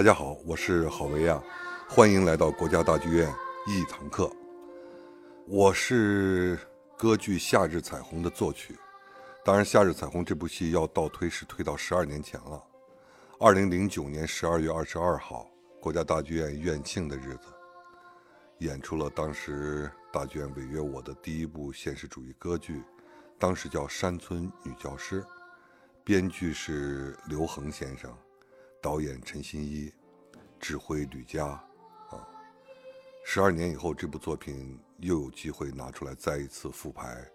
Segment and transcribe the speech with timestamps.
[0.00, 1.38] 大家好，我是郝维亚，
[1.86, 3.30] 欢迎来到国家大剧院
[3.66, 4.32] 一堂课。
[5.46, 6.58] 我是
[6.96, 8.78] 歌剧《夏日彩虹》的作曲，
[9.44, 12.64] 当然，《夏日彩虹》这部戏要倒推是推到十二年前了。
[13.38, 15.46] 二零零九年十二月二十二号，
[15.78, 17.48] 国家大剧院院庆的日子，
[18.60, 22.82] 演出了当时大剧院违约我的第一部现实主义歌剧，
[23.38, 25.20] 当时叫《山村女教师》，
[26.02, 28.10] 编剧是刘恒先生。
[28.82, 29.92] 导演陈新一，
[30.58, 32.26] 指挥吕嘉，啊，
[33.24, 37.30] 十二年以后，这部作品又有机会拿出来再一次复排，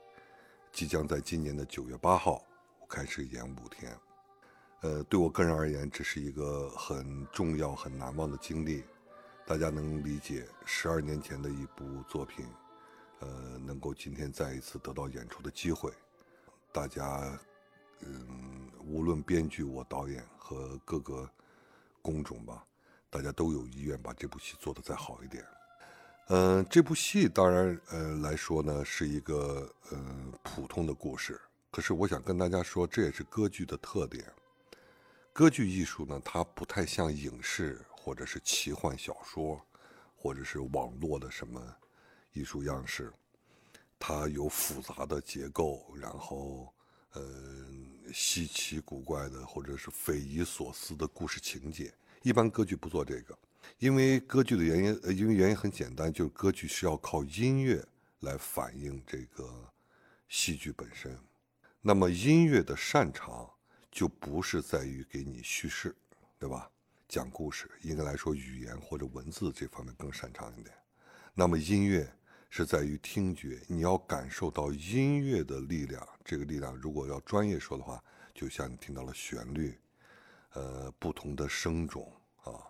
[0.71, 2.44] 即将在今年的九月八号
[2.90, 3.96] 开始演五天。
[4.82, 8.84] 呃，对我个人而言，这是一个很重要、很难忘的经历。
[9.46, 12.43] 大家能理解，十二年前的一部作品，
[13.20, 13.27] 呃，
[13.59, 15.93] 能够今天再一次得到演出的机会，
[16.71, 17.40] 大家。
[18.01, 21.29] 嗯，无论编剧、我导演和各个
[22.02, 22.63] 工种吧，
[23.10, 25.43] 大家都有意愿把这部戏做得再好一点。
[26.27, 31.40] 嗯，这部戏当然，呃来说呢，是一个呃普通的故事。
[31.71, 34.26] 可是我想跟大家说，这也是歌剧的特点。
[35.34, 39.59] 歌剧艺术呢，它不太像影视或者是奇幻小说，
[40.15, 41.62] 或者是网络的什么
[42.34, 43.12] 艺术样式，
[43.98, 46.71] 它有复杂的结构，然后。
[47.16, 53.38] 嗯，稀奇古怪的或者是匪夷所思的故事情节，一般歌剧不做这个，
[53.80, 57.82] 因为歌剧的原因，呃，因为原因很简单，就是歌剧是要靠音乐
[58.20, 59.71] 来反映这个
[60.27, 61.18] 戏剧本身。
[61.82, 63.49] 那么音乐的擅长
[63.90, 65.96] 就不是在于给你叙事，
[66.38, 66.69] 对吧？
[67.08, 70.75] 讲故事应该来说，语言或者文字这方面更擅长一点。
[71.34, 72.12] 那么音乐。
[72.58, 76.08] 是在于听觉，你要感受到音乐的力量。
[76.24, 78.02] 这个力量，如果要专业说的话，
[78.34, 79.78] 就像你听到了旋律，
[80.54, 82.10] 呃，不同的声种
[82.46, 82.64] 啊，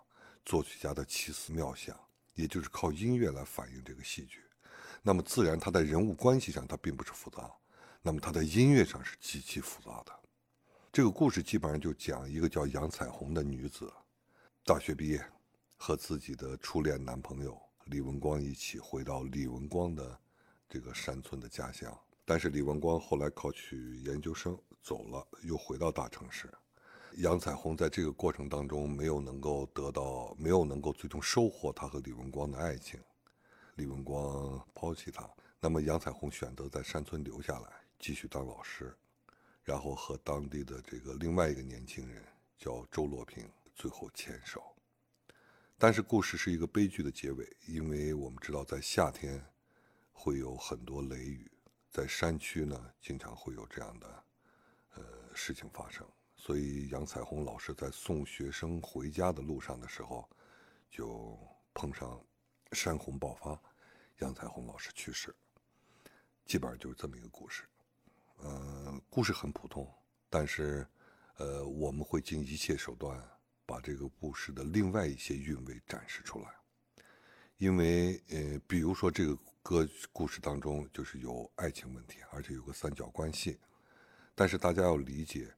[0.43, 1.95] 作曲家的奇思妙想，
[2.33, 4.39] 也就是靠音乐来反映这个戏剧。
[5.03, 7.47] 那么自然，它在人物关系上它并不是复杂，
[8.01, 10.11] 那么它在音乐上是极其复杂的。
[10.91, 13.93] 这个故事基本上就讲一个叫杨彩虹的女子，
[14.63, 15.23] 大学毕业，
[15.77, 17.61] 和自己的初恋男朋友。
[17.85, 20.19] 李文光一起回到李文光的
[20.67, 26.51] 这个山村的家乡，但是李文光后来考取研究生走了，又回到大城市。
[27.17, 32.99] 杨彩虹在这个过程当中没有能够得到，没有能够最终收获他和李文光的爱情，
[33.75, 35.29] 李文光抛弃他。
[35.59, 37.69] 那么杨彩虹选择在山村留下来，
[37.99, 38.97] 继续当老师，
[39.63, 42.25] 然后和当地的这个另外一个年轻人
[42.57, 44.74] 叫周洛平，最后牵手。
[45.77, 49.43] 但是故事是一个悲剧的结尾，因为我们知道在夏天
[50.13, 51.51] 会有很多雷雨，
[51.91, 54.23] 在山区呢经常会有这样的
[54.95, 55.03] 呃
[55.33, 60.27] 事情发生，所以杨彩虹老师在送学生回家的路上的时候，
[60.89, 61.37] 就
[61.73, 62.25] 碰上
[62.71, 63.61] 山洪爆发，
[64.19, 65.35] 杨彩虹老师去世，
[66.45, 67.63] 基本上就是这么一个故事。
[68.37, 69.85] 呃，故事很普通，
[70.29, 70.87] 但是
[71.35, 73.21] 呃我们会尽一切手段。
[73.65, 76.49] 把这个故事的另外一些韵味展示出来，
[77.57, 83.57] 因为呃，比如说这个歌故事当中就是有爱情问题，而且有个三角关系。
[84.35, 85.51] 但是大家要理解，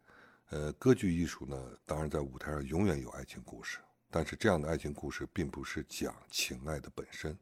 [0.49, 3.79] 呃，歌剧艺术呢，当然在舞台上永远有爱情故事，
[4.09, 7.37] 但是这样的爱情故事并不是讲情爱的本身，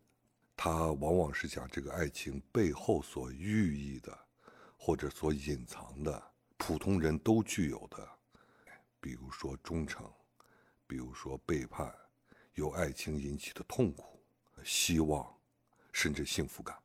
[0.56, 4.18] 它往往是讲这个爱情背后所寓意的，
[4.78, 8.10] 或者所隐藏的普通人都具有的，
[9.00, 10.10] 比如说忠诚。
[10.88, 11.94] 比如说背叛，
[12.54, 14.24] 由爱情引起的痛苦、
[14.64, 15.36] 希望，
[15.92, 16.78] 甚至幸福感。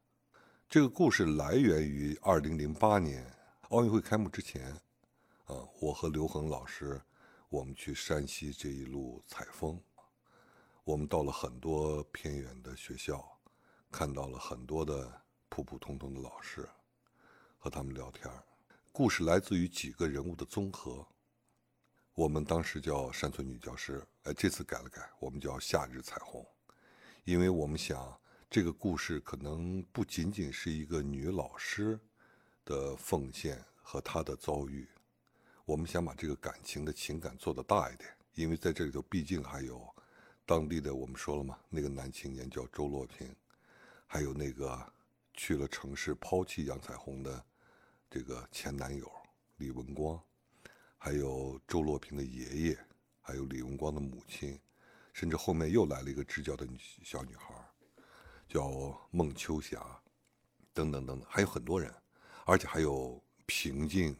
[0.68, 3.26] 这个故事来源于二零零八年
[3.68, 4.72] 奥运会开幕之前，
[5.44, 7.00] 啊，我和刘恒老师，
[7.48, 9.78] 我们去山西这一路采风，
[10.84, 13.38] 我们到了很多偏远的学校，
[13.90, 16.68] 看到了很多的普普通通的老师，
[17.58, 18.30] 和他们聊天。
[18.92, 21.06] 故事来自于几个人物的综合。
[22.14, 26.44] 我们当时叫山村女教师，哎，这次改了改，我们叫夏日彩虹，
[27.24, 28.20] 因为我们想
[28.50, 31.98] 这个故事可能不仅仅是一个女老师
[32.64, 34.86] 的奉献和她的遭遇，
[35.64, 39.88] 我们想把这个感情的情感做得大一点，因为在这里头毕竟还有
[40.44, 43.34] 当地的我们说了嘛，那个男青年叫周洛平，
[44.06, 44.92] 还有那个
[45.32, 47.42] 去了城市抛弃杨彩虹的
[48.10, 49.10] 这个前男友
[49.56, 50.20] 李文光。
[51.02, 52.78] 还有周洛平的爷爷，
[53.22, 54.60] 还有李文光的母亲，
[55.14, 57.54] 甚至后面又来了一个支教的女小女孩，
[58.46, 59.80] 叫孟秋霞，
[60.74, 61.90] 等等等等，还有很多人，
[62.44, 64.14] 而且还有平静、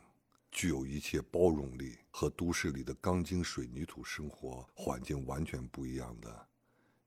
[0.51, 6.49] 具有一切包容力和都市里的钢筋水泥土生活环境完全不一样的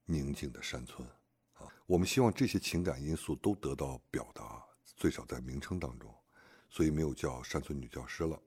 [0.04, 1.06] 宁静的山村。
[1.54, 4.62] 啊，我们希望这些情感因素都得到表达，
[4.94, 6.14] 最少在名称当中，
[6.70, 8.40] 所以没有叫山村女教师了。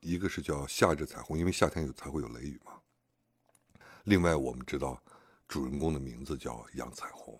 [0.00, 2.72] 一个是叫夏日彩虹，因为夏天有才会有雷雨嘛。
[4.04, 5.02] 另外，我们知道
[5.46, 7.38] 主人公的名字叫杨彩虹。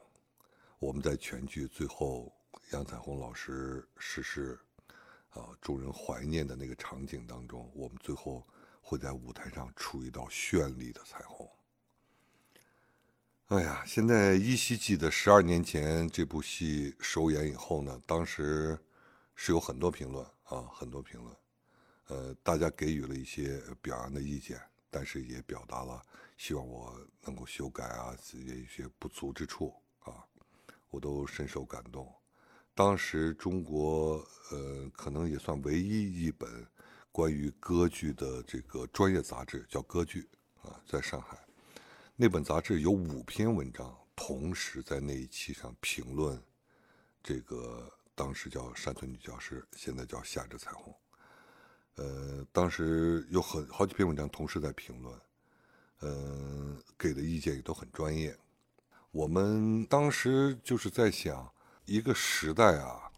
[0.78, 2.32] 我们在全剧最后，
[2.72, 4.58] 杨彩虹老师逝世，
[5.30, 8.46] 啊，众人怀念的那个场景当中，我们最后
[8.80, 11.48] 会在舞台上出一道绚丽的彩虹。
[13.46, 18.78] 哎呀，现在依稀记得十二年前这部戏首演以后呢，当时
[19.34, 21.34] 是有很多评论啊，很多评论。
[22.08, 24.60] 呃，大家给予了一些表扬的意见，
[24.90, 26.02] 但是也表达了
[26.36, 30.24] 希望我能够修改啊，也一些不足之处啊，
[30.90, 32.10] 我都深受感动。
[32.74, 36.66] 当时中国呃，可能也算唯一一本
[37.12, 40.28] 关于歌剧的这个专业杂志，叫《歌剧》
[40.68, 41.38] 啊，在上海，
[42.16, 46.42] 那本杂志有五篇文章，同时在那一期上评论
[47.22, 50.94] 这个当时叫山村女教师，现在叫夏至彩虹。
[51.98, 55.20] 呃，当时有很好几篇文章同时在评论，
[55.98, 58.38] 呃，给的意见也都很专业。
[59.10, 61.52] 我们当时就是在想，
[61.86, 63.10] 一个时代啊，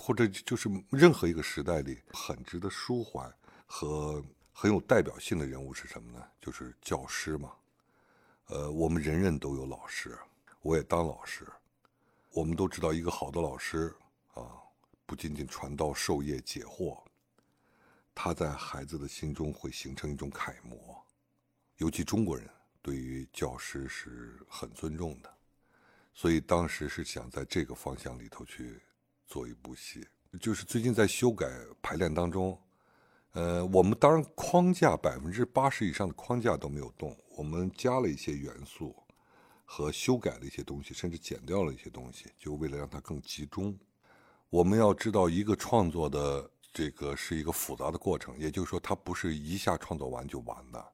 [0.00, 3.34] 或者就是任何一个时代里很值得舒缓
[3.66, 4.22] 和
[4.52, 6.24] 很有代表性的人物是什么呢？
[6.40, 7.52] 就是教师嘛。
[8.50, 10.16] 呃，我们人人都有老师，
[10.62, 11.44] 我也当老师。
[12.30, 13.92] 我们都知道，一个好的老师
[14.34, 14.62] 啊，
[15.06, 17.02] 不仅仅传道授业解惑。
[18.14, 21.04] 他在孩子的心中会形成一种楷模，
[21.78, 22.48] 尤其中国人
[22.80, 25.28] 对于教师是很尊重的，
[26.14, 28.80] 所以当时是想在这个方向里头去
[29.26, 30.06] 做一部戏。
[30.40, 31.46] 就是最近在修改
[31.82, 32.56] 排练当中，
[33.32, 38.94] 呃，我们当然框架百分之八十以上的框架都没有动，我们加了一些元素
[39.64, 43.76] 和修改了一些东西，甚至剪掉了一些东西，就为了让它更集中。
[44.50, 46.48] 我们要知道一个创作的。
[46.74, 50.84] 这个是一个复杂的过程，也就是说，它不是一下创作完就完的，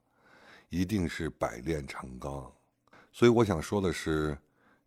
[0.69, 2.53] 一定是百炼成钢。
[3.11, 4.37] 所以我想说的是，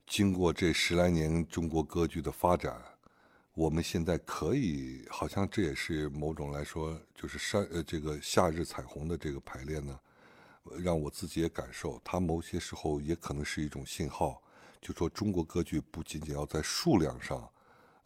[0.07, 2.81] 经过这十来年中国歌剧的发展，
[3.55, 9.99] 我们现在可以，好像这也是某种来说，就是山呃这个夏日彩虹的这个排练呢，
[10.79, 14.41] 让我自己也感受，它某些时候也可能是一种信号，
[14.81, 17.51] 就说中国歌剧不仅仅要在数量上，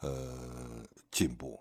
[0.00, 1.60] 呃进步。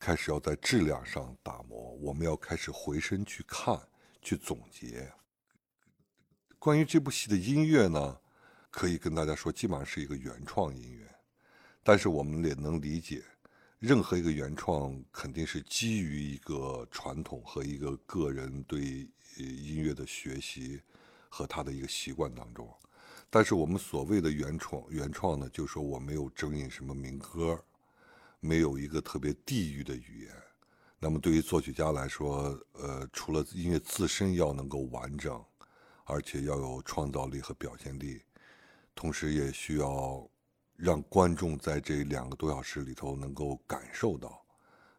[0.00, 3.78] 开始要在质量上打磨，我们要开始回身去看、
[4.22, 5.12] 去总结。
[6.58, 8.18] 关于这部戏的音乐呢，
[8.70, 11.06] 可以跟大家说，基本上是一个原创音乐。
[11.82, 13.22] 但是我们也能理解，
[13.78, 19.06] 任何一个原创肯定是基于一个传统和一个个人对
[19.36, 20.80] 音乐的学习
[21.28, 22.66] 和他的一个习惯当中。
[23.28, 27.62] 但是我们所谓的原创，原创呢，就是说我没有征引什么民歌。
[28.40, 30.34] 没有一个特别地域的语言，
[30.98, 35.44] 那么对于作曲家来说，呃，除了音乐自身要能够完整，
[36.04, 38.22] 而且要有创造力和表现力，
[38.94, 40.26] 同时也需要
[40.74, 44.42] 让观众在这两个多小时里头能够感受到，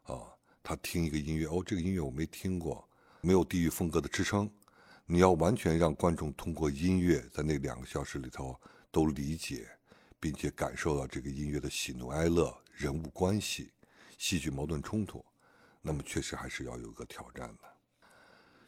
[0.03, 0.21] 啊，
[0.61, 2.87] 他听一个音乐，哦，这个音乐我没听过，
[3.21, 4.47] 没有地域风格的支撑，
[5.07, 8.55] 你要完全让观众通过音乐在那两个小时里头
[8.91, 9.67] 都理解，
[10.19, 12.55] 并且感受到这个音乐的喜怒哀乐。
[12.81, 13.71] 人物关系、
[14.17, 15.23] 戏剧矛盾冲突，
[15.81, 17.63] 那么确实还是要有个挑战的。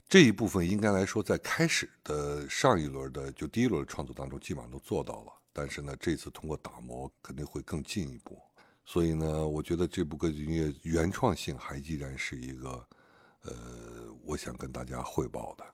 [0.07, 5.33] 这一部分应该来说，在开始的上一轮的就第一轮创作当中，基本上都做到了。
[5.51, 8.39] 但是呢，这次通过打磨，肯定会更进一步。
[8.85, 12.87] 所以呢，我觉得这部歌剧音乐原创性还依然是一个，
[13.41, 13.53] 呃，
[14.23, 15.65] 我想跟大家汇报的。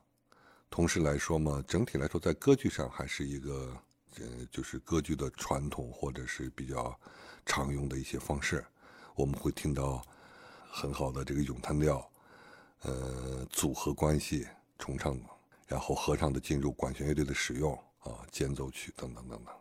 [0.70, 3.76] 同时来说嘛，整体来说，在歌剧上还是一个，
[4.20, 6.98] 呃，就是歌剧的传统或者是比较。
[7.50, 8.64] 常用的一些方式，
[9.16, 10.06] 我们会听到
[10.72, 12.08] 很好的这个咏叹调，
[12.84, 15.20] 呃，组合关系、重唱，
[15.68, 19.54] 然后合唱的进入，管弦乐队的使用啊，间奏曲等等等等。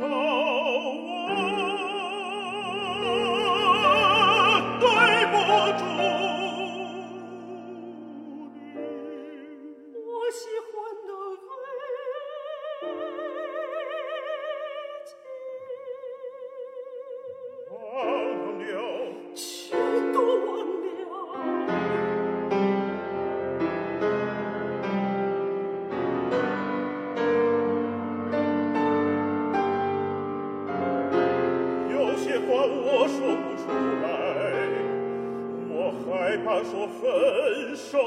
[0.00, 0.29] 知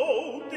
[0.06, 0.53] 分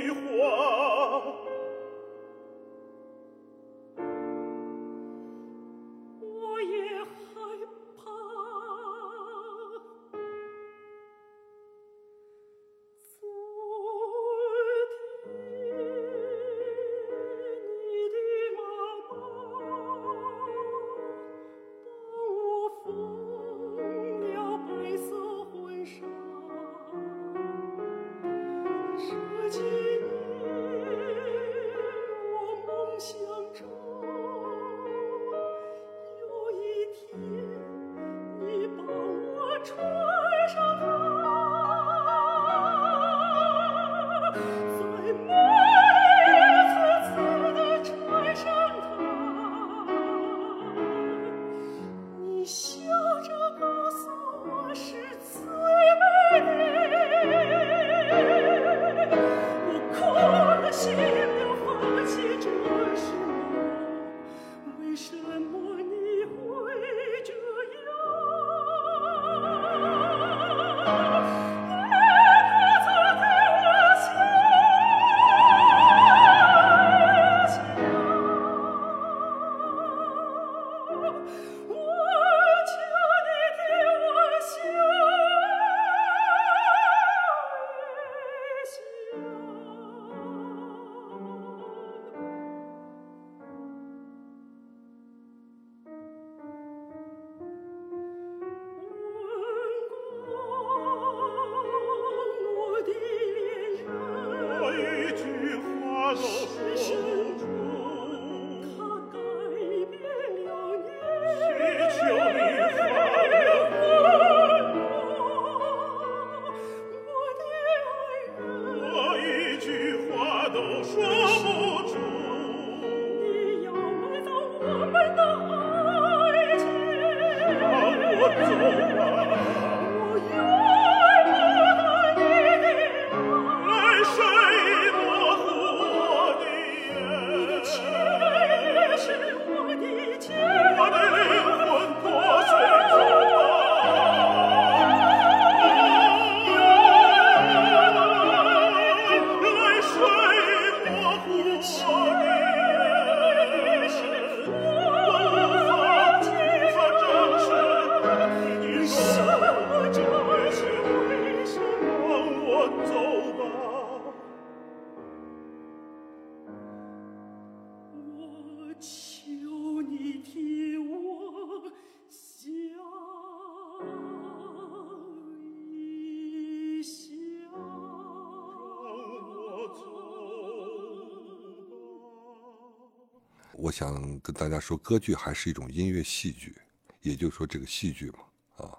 [183.59, 186.55] 我想跟大家说，歌剧还是一种音乐戏剧，
[187.01, 188.19] 也就是说，这个戏剧嘛，
[188.59, 188.79] 啊，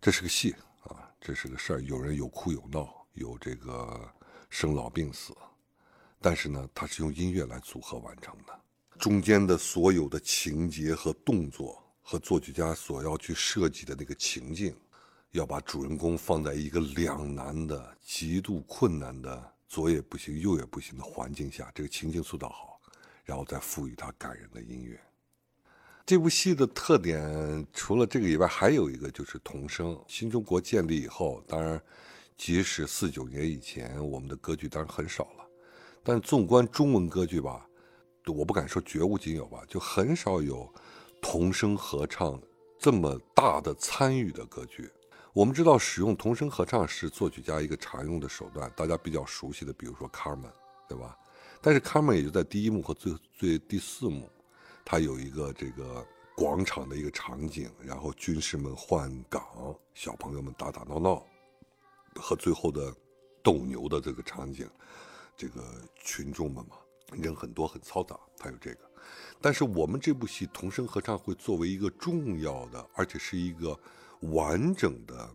[0.00, 4.08] 这是个戏啊，这是个事儿，有人有哭有闹，有这个
[4.48, 5.34] 生老病死，
[6.20, 8.60] 但是呢，它是用音乐来组合完成的，
[8.96, 14.72] 中间的所有的情节和动作，和作曲家所要去设计的那个情境，
[15.32, 22.69] 要把主人公放在一个两难的、极度困难的左也不行、右也不行的环境下，这个情境塑造好。
[23.30, 25.00] 然后再赋予它感人的音乐。
[26.04, 29.96] 这部戏的特点除了这个以外，还有一个就是童声。
[30.08, 31.80] 新中国建立以后，当然，
[32.36, 35.46] 即使四九年以前，我们的歌剧当然很少了。
[36.02, 37.64] 但纵观中文歌剧吧，
[38.26, 40.68] 我不敢说绝无仅有吧，就很少有
[41.22, 42.42] 童声合唱
[42.76, 44.90] 这么大的参与的歌剧。
[45.32, 50.50] 我们知道，使用童声合唱是作曲家一个常用的手段，大家比较熟悉的，比如说《卡门》，
[50.88, 51.16] 对吧？
[51.62, 54.30] 但是卡门也就在第一幕和最最第四幕，
[54.84, 59.44] 它有一个这个广场的一个场景，然后军士们换岗，
[59.92, 61.26] 小朋友们打打闹闹，
[62.16, 62.94] 和最后的
[63.42, 64.68] 斗牛的这个场景，
[65.36, 65.62] 这个
[66.02, 66.76] 群众们嘛，
[67.12, 68.90] 人很多很嘈杂，它有这个。
[69.40, 73.78] 但是我们这部戏童声合唱会作为一个重要的，而且是一个
[74.32, 75.28] 完整的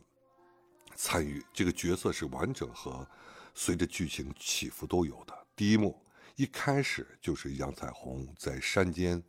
[0.95, 3.07] 参与，这个角色是完整和
[3.53, 5.35] 随着剧情起伏都有的。
[5.55, 5.99] 第一幕
[6.35, 9.23] 一开始就是杨彩虹在山间，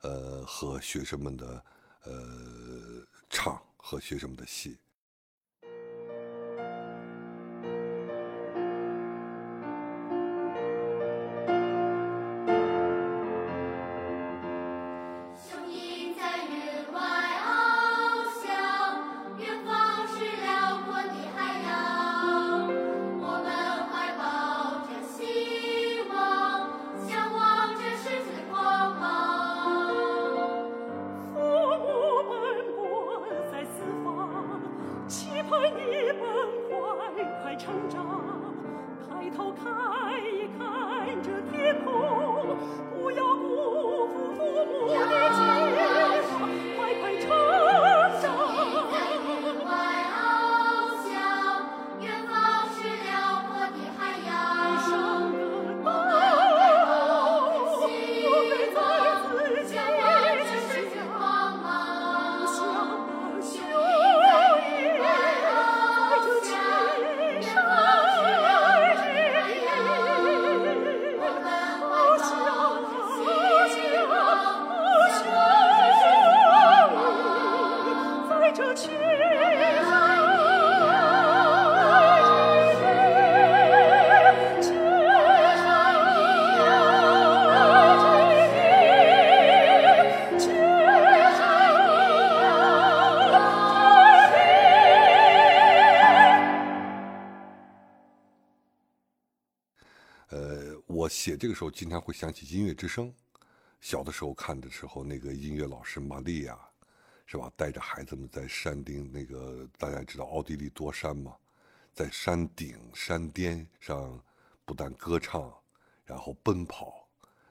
[0.00, 1.64] 呃，和学生们的
[2.02, 4.76] 呃唱和学生们的戏。
[37.60, 38.00] 成长。
[39.06, 39.62] 抬头看
[40.24, 41.92] 一看这天空，
[42.94, 45.19] 不要辜负父母的
[101.10, 103.12] 写这个时候经常会想起音乐之声。
[103.80, 106.56] 小的时候看的时候，那个音乐老师玛利亚，
[107.30, 107.48] 是吧？
[107.54, 111.36] 带着孩子们在山顶，那个大家知道奥地利多山吗？
[111.92, 114.20] 在山顶、山巅上，
[114.64, 115.54] 不但歌唱，
[116.04, 117.08] 然后奔跑，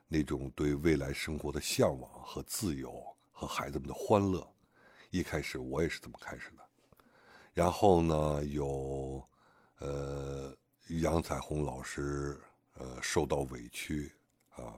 [0.10, 4.46] 那种对未来生活的向往和自由，和孩子们的欢乐。
[5.12, 6.63] 一开始我也是这么开始的。
[7.54, 9.26] 然后呢，有
[9.78, 10.54] 呃
[10.89, 12.38] 杨彩虹老师
[12.74, 14.12] 呃受到委屈
[14.58, 14.78] 啊，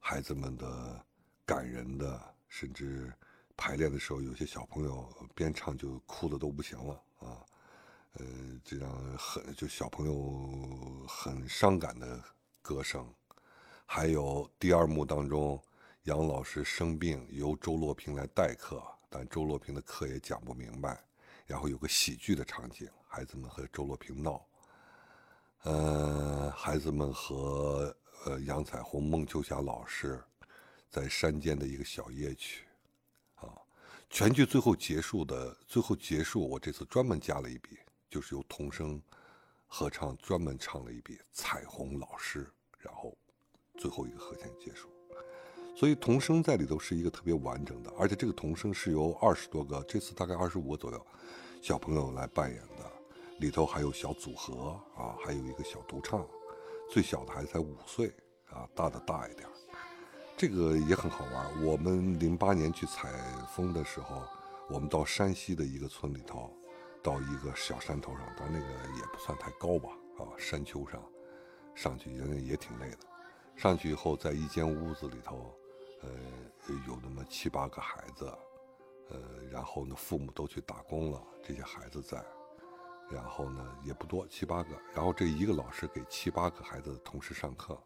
[0.00, 1.06] 孩子们的
[1.46, 3.12] 感人的，甚至
[3.56, 7.44] 排练的时候，有些小朋友边唱就哭的都不行了啊，
[8.14, 8.26] 呃，
[8.64, 12.22] 这样很就小朋友很伤感的
[12.60, 13.06] 歌声，
[13.86, 15.62] 还有第二幕当中，
[16.04, 21.04] 杨老师生病，由周洛平来代课，但周洛平的课也讲不明白，
[21.46, 24.44] 然后有个喜剧的场景，孩子们和周洛平闹，
[25.62, 30.22] 呃，孩子们和呃杨彩虹、孟秋霞老师
[30.90, 32.66] 在山间的一个小夜曲，
[34.12, 37.78] 全剧最后结束的最后结束，我这次专门加了一笔，
[38.10, 39.00] 就是由童声
[39.66, 42.44] 合唱专门唱了一笔《彩虹老师》，
[42.78, 43.16] 然后
[43.78, 44.90] 最后一个和弦结束。
[45.74, 51.06] 所以童声在里头是一个特别完整的，而且这个童声是由二十多个，这次大概二十五个左右
[51.62, 52.92] 小朋友来扮演的，
[53.38, 56.28] 里头还有小组合啊，还有一个小独唱，
[56.90, 58.14] 最小的还才五岁
[58.50, 59.48] 啊，大的大一点。
[60.42, 61.62] 这个也很好玩。
[61.64, 63.12] 我们零八年去采
[63.54, 64.24] 风的时候，
[64.68, 66.52] 我们到山西的一个村里头，
[67.00, 71.00] 到一个小山头上，但那个也不算太高吧，啊，山丘上，
[71.76, 72.98] 上去人家也挺累的。
[73.54, 75.54] 上去以后，在一间屋子里头，
[76.02, 76.10] 呃，
[76.88, 78.24] 有那么七八个孩子，
[79.10, 82.20] 呃，然后呢，父母都去打工了，这些孩子在，
[83.08, 87.80] 然后呢也不多，七八个，然后这一个老师给七八个孩子同时上课，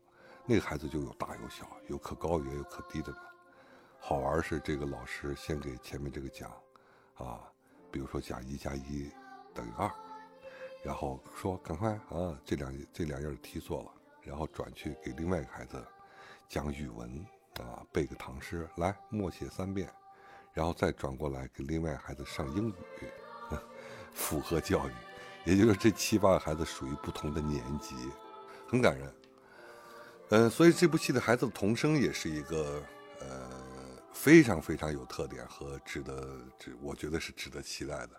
[0.48, 3.18] 那个孩子就有大有小，有可高也有可低的呢。
[3.98, 6.48] 好玩是这个老师先给前面这个讲，
[7.16, 7.40] 啊，
[7.90, 9.10] 比如说讲一加一
[9.52, 9.90] 等于二，
[10.84, 13.90] 然后说赶快啊，这两这两页题做了，
[14.22, 15.84] 然后转去给另外一个孩子
[16.48, 17.26] 讲语文
[17.58, 19.90] 啊，背个唐诗，来默写三遍，
[20.52, 22.74] 然后再转过来给另外孩子上英语，
[24.14, 24.92] 复合教育，
[25.44, 27.96] 也就是这七八个孩子属于不同的年级，
[28.68, 29.12] 很感人。
[30.30, 32.82] 嗯，所以这部戏的孩子的童声也是一个
[33.20, 33.50] 呃
[34.12, 38.10] 非常非常有特点和值得值，我觉得是值得期待的。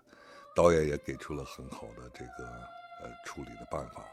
[0.56, 2.50] 导演也给出了很好的这个
[3.04, 4.06] 呃处理的办法。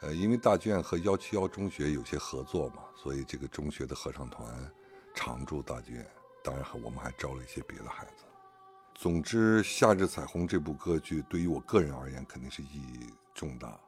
[0.00, 4.72] 呃，因为大剧院和幺七幺中学有些合作嘛，所以这个中学的合唱团
[5.14, 6.06] 常驻大剧院
[6.42, 8.24] 当然，我们还招了一些别的孩子。
[8.94, 13.78] 总之，《夏日彩虹》这部歌剧对于我个人而言肯定是意义重大。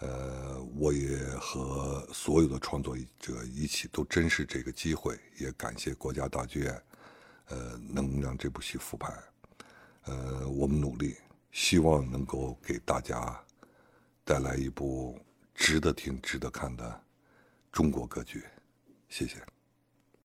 [0.00, 6.82] 呃，我也和所有的创作者一起都珍视这个机会，也感谢国家大剧院，
[7.46, 9.12] 呃，能让这部戏复排。
[10.04, 11.16] 呃，我们努力，
[11.50, 13.38] 希望能够给大家
[14.24, 15.18] 带来一部
[15.54, 17.00] 值得听、值得看的
[17.72, 18.44] 中国歌剧。
[19.08, 19.36] 谢谢。